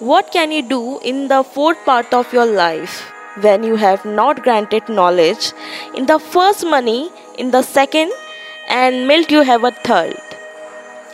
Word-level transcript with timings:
What 0.00 0.32
can 0.32 0.50
you 0.50 0.62
do 0.62 0.98
in 1.00 1.28
the 1.28 1.44
fourth 1.44 1.84
part 1.84 2.12
of 2.12 2.32
your 2.32 2.46
life 2.46 3.12
when 3.40 3.62
you 3.62 3.76
have 3.76 4.04
not 4.04 4.42
granted 4.42 4.88
knowledge 4.88 5.52
in 5.94 6.06
the 6.06 6.18
first 6.18 6.66
money, 6.66 7.12
in 7.38 7.52
the 7.52 7.62
second, 7.62 8.10
and 8.68 9.06
milt 9.06 9.30
you 9.30 9.42
have 9.42 9.62
a 9.62 9.70
third? 9.70 10.18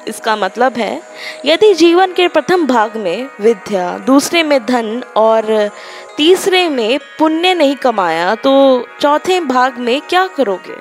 इसका 0.09 0.37
मतलब 0.37 0.77
है 0.77 1.03
यदि 1.47 1.73
जीवन 1.75 2.13
के 2.13 2.29
प्रथम 2.29 2.67
भाग 2.67 2.97
में 2.97 3.29
विद्या 3.41 3.87
दूसरे 4.07 4.43
में 4.43 4.59
धन 4.67 5.03
और 5.17 5.71
तीसरे 6.17 6.69
में 6.69 6.99
पुण्य 7.19 7.55
नहीं 7.55 7.77
कमाया 7.83 8.35
तो 8.45 8.55
चौथे 9.01 9.41
भाग 9.41 9.79
में 9.79 10.01
क्या 10.01 10.27
करोगे 10.37 10.77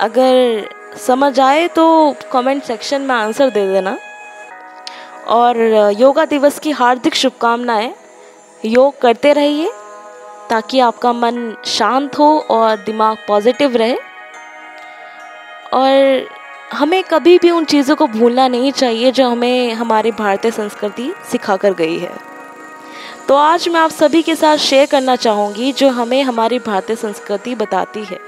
अगर 0.00 0.68
समझ 1.06 1.38
आए 1.40 1.68
तो 1.76 1.86
कमेंट 2.32 2.62
सेक्शन 2.64 3.02
में 3.02 3.14
आंसर 3.14 3.50
दे 3.50 3.66
देना 3.72 3.96
और 5.28 5.60
योगा 5.98 6.24
दिवस 6.24 6.58
की 6.58 6.70
हार्दिक 6.70 7.14
शुभकामनाएँ। 7.14 7.94
योग 8.64 9.00
करते 9.00 9.32
रहिए, 9.32 9.70
ताकि 10.50 10.80
आपका 10.80 11.12
मन 11.12 11.56
शांत 11.66 12.18
हो 12.18 12.38
और 12.50 12.76
दिमाग 12.76 13.16
पॉजिटिव 13.28 13.76
रहे। 13.76 13.96
और 15.74 16.26
हमें 16.72 17.02
कभी 17.04 17.38
भी 17.38 17.50
उन 17.50 17.64
चीज़ों 17.64 17.96
को 17.96 18.06
भूलना 18.06 18.48
नहीं 18.48 18.72
चाहिए 18.72 19.10
जो 19.12 19.28
हमें 19.28 19.72
हमारी 19.72 20.10
भारतीय 20.10 20.50
संस्कृति 20.50 21.12
सिखा 21.32 21.56
कर 21.56 21.74
गई 21.74 21.98
है। 21.98 22.14
तो 23.28 23.34
आज 23.34 23.68
मैं 23.68 23.80
आप 23.80 23.90
सभी 23.90 24.22
के 24.22 24.34
साथ 24.36 24.56
शेयर 24.56 24.86
करना 24.86 25.16
चाहूँगी, 25.16 25.72
जो 25.72 25.88
हमें 25.88 26.22
हमारी 26.22 26.58
भारतीय 26.58 26.96
संस्कृति 26.96 27.54
बताती 27.54 28.04
है। 28.04 28.18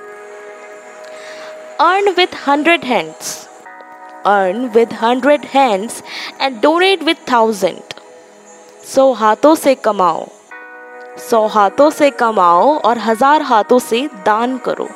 Earn 1.81 2.09
with 2.09 2.35
hundred 2.47 2.85
hands 2.85 3.48
earn 4.27 4.67
with 4.75 4.93
hundred 5.03 5.45
hands 5.55 6.03
and 6.41 6.61
donate 6.61 7.03
with 7.03 7.31
thousand 7.31 7.95
सौ 8.87 9.13
हाथों 9.13 9.55
से 9.55 9.75
कमाओ. 9.75 10.27
सौ 11.21 11.47
हाथों 11.47 11.91
से 11.91 12.11
कमाओ 12.13 12.79
और 12.79 12.99
हज़ार 12.99 13.43
हाथों 13.43 13.79
से 13.79 14.07
दान 14.27 14.57
करो. 14.67 14.89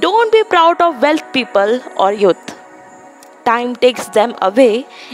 Don't 0.00 0.32
be 0.32 0.42
proud 0.50 0.82
of 0.82 0.96
wealth 0.96 1.24
people 1.32 1.80
और 1.98 2.14
youth 2.14 2.54
time 3.44 3.74
takes 3.74 4.08
them 4.10 4.32
away 4.42 4.68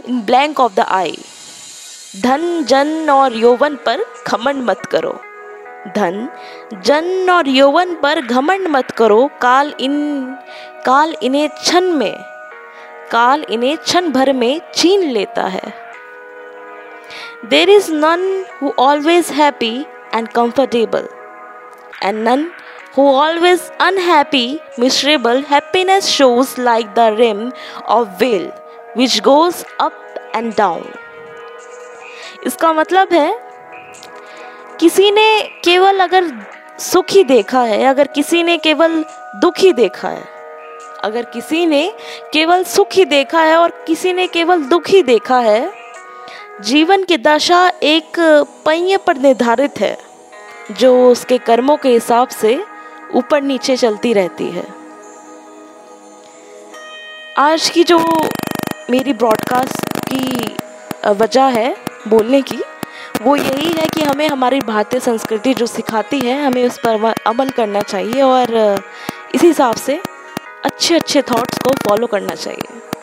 in 0.08 0.20
blank 0.22 0.60
of 0.60 0.74
the 0.74 0.80
eye 0.80 1.16
धन, 2.16 2.64
जन 2.64 3.10
और 3.10 3.36
यौवन 3.36 3.76
पर 3.86 4.04
घमंड 4.26 4.62
मत 4.64 4.86
करो. 4.92 5.16
धन, 5.86 6.28
जन 6.84 7.30
और 7.30 7.48
यौवन 7.48 7.94
पर 7.94 8.20
घमंड 8.20 8.68
मत 8.68 8.90
करो। 8.90 9.28
काल 9.40 9.72
इन, 9.80 9.96
काल 10.86 11.14
इन्हें 11.22 11.48
क्षण 11.50 11.92
में, 11.92 12.24
काल 13.10 13.44
इन्हें 13.50 13.76
क्षण 13.76 14.10
भर 14.12 14.32
में 14.32 14.60
छीन 14.74 15.02
लेता 15.10 15.46
है। 15.46 15.72
There 17.44 17.70
is 17.70 17.92
none 17.92 18.44
who 18.62 18.72
always 18.78 19.30
happy 19.32 19.74
and 20.14 20.28
comfortable 20.28 21.08
and 22.04 22.22
none 22.28 22.50
who 22.96 23.08
always 23.14 23.70
unhappy 23.80 24.60
miserable 24.78 25.44
happiness 25.50 26.06
shows 26.08 26.60
like 26.60 26.86
the 26.94 27.14
rim 27.18 27.50
of 27.88 28.08
wheel 28.20 28.50
which 28.96 29.20
goes 29.20 29.64
up 29.80 30.14
and 30.36 30.52
down 30.56 30.84
इसका 32.46 32.72
मतलब 32.72 33.12
है 33.12 33.28
किसी 34.80 35.10
ने 35.10 35.42
केवल 35.64 35.98
अगर 36.00 36.30
सुख 36.80 37.10
ही 37.10 37.22
देखा 37.24 37.60
है, 37.60 37.82
अगर 37.84 38.06
किसी 38.06 38.42
ने 38.42 38.56
केवल 38.56 39.04
दुख 39.36 39.58
ही 39.58 39.72
देखा 39.72 40.08
है, 40.08 40.22
अगर 41.04 41.22
किसी 41.24 41.64
ने 41.66 41.92
केवल 42.32 42.62
सुख 42.64 42.92
ही 42.92 43.04
देखा 43.04 43.40
है 43.40 43.56
और 43.56 43.70
किसी 43.86 44.12
ने 44.12 44.26
केवल 44.26 44.62
दुख 44.62 44.88
ही 44.88 45.02
देखा 45.02 45.38
है, 45.38 45.72
जीवन 46.60 47.04
की 47.04 47.16
दशा 47.16 47.66
एक 47.82 48.20
पहिए 48.66 48.96
पर 48.96 49.16
निर्धारित 49.16 49.80
है, 49.80 49.96
जो 50.70 51.10
उसके 51.10 51.38
कर्मों 51.38 51.76
के 51.76 51.88
हिसाब 51.88 52.28
से 52.28 52.58
ऊपर 53.14 53.42
नीचे 53.42 53.76
चलती 53.76 54.12
रहती 54.12 54.50
है। 54.50 54.66
आज 57.38 57.70
की 57.70 57.84
जो 57.84 57.98
मेरी 58.90 59.12
ब्रॉडकास्ट 59.12 59.98
की 60.08 60.56
वजह 61.06 61.44
है 61.44 61.76
बोलने 62.08 62.42
की 62.42 62.58
वो 63.22 63.36
यही 63.36 63.70
है 63.70 63.86
कि 63.86 64.02
हमें 64.02 64.28
हमारी 64.28 64.60
भारतीय 64.60 65.00
संस्कृति 65.00 65.54
जो 65.54 65.66
सिखाती 65.66 66.20
है, 66.20 66.46
हमें 66.46 66.66
उस 66.66 66.78
पर 66.78 67.14
अमल 67.26 67.50
करना 67.50 67.80
चाहिए 67.80 68.22
और, 68.22 68.76
इसी 69.34 69.46
हिसाब 69.46 69.74
से 69.74 70.00
अच्छे 70.64 70.94
अच्छे 70.94 71.22
थॉट्स 71.22 71.58
को 71.58 71.70
फॉलो 71.88 72.06
करना 72.06 72.34
चाहिए। 72.34 72.97